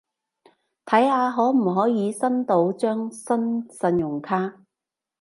[0.83, 4.55] 睇下可唔可以申到張新信用卡